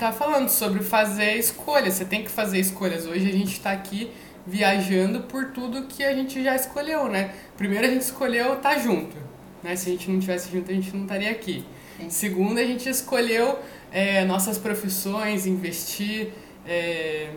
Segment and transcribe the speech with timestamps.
[0.00, 1.94] tá falando sobre fazer escolhas.
[1.94, 3.06] Você tem que fazer escolhas.
[3.06, 4.10] Hoje a gente tá aqui
[4.46, 7.34] viajando por tudo que a gente já escolheu, né?
[7.54, 9.14] Primeiro a gente escolheu estar tá junto,
[9.62, 9.76] né?
[9.76, 11.66] Se a gente não tivesse junto, a gente não estaria aqui.
[11.98, 12.08] Sim.
[12.08, 13.58] Segundo, a gente escolheu
[13.92, 16.28] é, nossas profissões, investir,
[16.66, 17.28] é,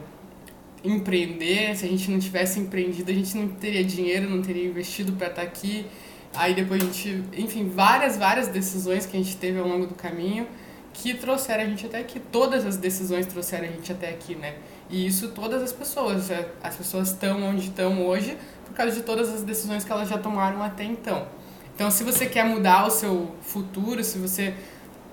[0.86, 1.76] empreender.
[1.76, 5.28] Se a gente não tivesse empreendido, a gente não teria dinheiro, não teria investido para
[5.28, 5.86] estar tá aqui.
[6.34, 9.96] Aí depois a gente, enfim, várias, várias decisões que a gente teve ao longo do
[9.96, 10.48] caminho
[10.94, 12.20] que trouxeram a gente até aqui.
[12.20, 14.56] Todas as decisões trouxeram a gente até aqui, né?
[14.90, 16.30] E isso todas as pessoas.
[16.62, 20.18] As pessoas estão onde estão hoje por causa de todas as decisões que elas já
[20.18, 21.28] tomaram até então.
[21.76, 24.54] Então, se você quer mudar o seu futuro, se você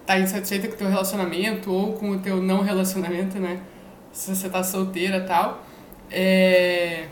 [0.03, 3.61] está insatisfeita com o teu relacionamento ou com o teu não relacionamento, né?
[4.13, 5.65] Se você está solteira tal,
[6.11, 7.07] é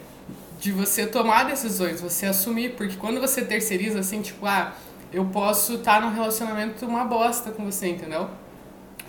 [0.60, 4.74] de você tomar decisões, você assumir, porque quando você terceiriza assim, tipo, ah,
[5.12, 8.28] eu posso estar tá num relacionamento uma bosta com você, entendeu?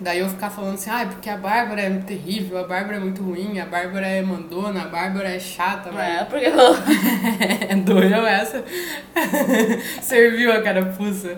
[0.01, 3.21] Daí eu ficar falando assim, ah, porque a Bárbara é terrível, a Bárbara é muito
[3.21, 5.89] ruim, a Bárbara é mandona, a Bárbara é chata.
[5.99, 6.73] É, porque não.
[7.83, 8.63] Doeu essa.
[10.01, 11.37] Serviu a carapuça.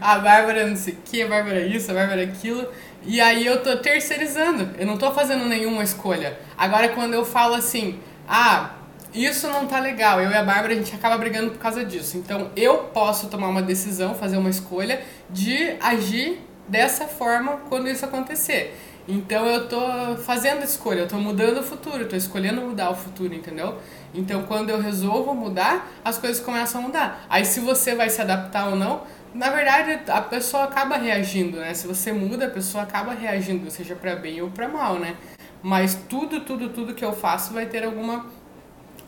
[0.00, 2.66] a Bárbara não sei o que, a Bárbara é isso, a Bárbara é aquilo.
[3.04, 6.38] E aí eu tô terceirizando, eu não tô fazendo nenhuma escolha.
[6.56, 8.70] Agora quando eu falo assim, ah,
[9.12, 12.16] isso não tá legal, eu e a Bárbara a gente acaba brigando por causa disso.
[12.16, 16.40] Então eu posso tomar uma decisão, fazer uma escolha de agir
[16.72, 18.74] dessa forma quando isso acontecer.
[19.06, 22.94] Então eu tô fazendo escolha, eu tô mudando o futuro, eu tô escolhendo mudar o
[22.94, 23.78] futuro, entendeu?
[24.14, 27.26] Então quando eu resolvo mudar, as coisas começam a mudar.
[27.28, 29.02] Aí se você vai se adaptar ou não,
[29.34, 31.74] na verdade a pessoa acaba reagindo, né?
[31.74, 35.16] Se você muda, a pessoa acaba reagindo, seja para bem ou para mal, né?
[35.62, 38.26] Mas tudo, tudo, tudo que eu faço vai ter alguma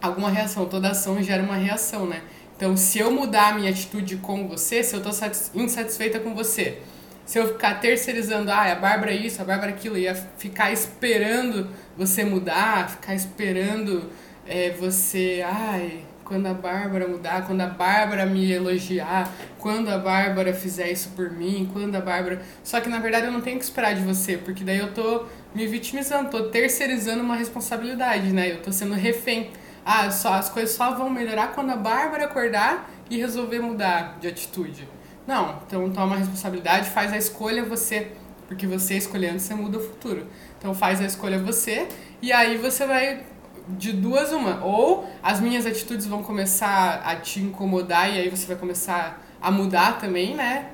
[0.03, 0.67] alguma reação.
[0.67, 2.20] Toda ação gera uma reação, né?
[2.57, 5.11] Então, se eu mudar a minha atitude com você, se eu tô
[5.55, 6.81] insatisfeita com você,
[7.25, 10.72] se eu ficar terceirizando, ah, a Bárbara é isso, a Bárbara é aquilo, ia ficar
[10.72, 14.11] esperando você mudar, ficar esperando
[14.47, 20.52] é, você, ai, quando a Bárbara mudar, quando a Bárbara me elogiar, quando a Bárbara
[20.52, 22.42] fizer isso por mim, quando a Bárbara.
[22.63, 25.27] Só que na verdade eu não tenho que esperar de você, porque daí eu tô
[25.55, 28.51] me vitimizando, tô terceirizando uma responsabilidade, né?
[28.51, 29.51] Eu tô sendo refém.
[29.84, 34.29] Ah, só, as coisas só vão melhorar quando a Bárbara acordar e resolver mudar de
[34.29, 34.89] atitude.
[35.27, 38.12] Não, então toma a responsabilidade, faz a escolha você,
[38.46, 40.27] porque você escolhendo você muda o futuro.
[40.58, 41.89] Então faz a escolha você
[42.20, 43.24] e aí você vai
[43.68, 48.46] de duas uma, ou as minhas atitudes vão começar a te incomodar e aí você
[48.46, 50.70] vai começar a mudar também, né?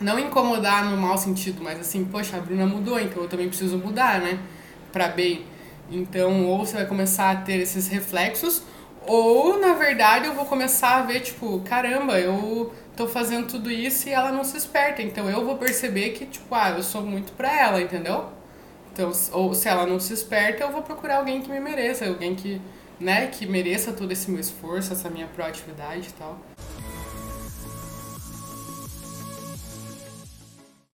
[0.00, 3.78] Não incomodar no mau sentido, mas assim, poxa, a Bruna mudou, então eu também preciso
[3.78, 4.38] mudar, né?
[4.92, 5.44] Pra bem.
[5.90, 8.62] Então, ou você vai começar a ter esses reflexos,
[9.06, 14.08] ou na verdade eu vou começar a ver, tipo, caramba, eu tô fazendo tudo isso
[14.08, 15.02] e ela não se esperta.
[15.02, 18.26] Então eu vou perceber que, tipo, ah, eu sou muito pra ela, entendeu?
[18.92, 22.34] Então, ou se ela não se esperta, eu vou procurar alguém que me mereça, alguém
[22.36, 22.60] que,
[23.00, 26.38] né, que mereça todo esse meu esforço, essa minha proatividade e tal.